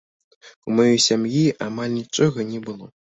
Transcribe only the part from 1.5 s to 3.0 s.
амаль нічога не было.